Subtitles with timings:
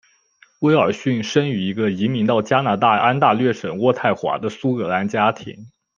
[0.61, 5.67] 威尔逊生于一个移民到加拿大安大略省渥太华的苏格兰家庭。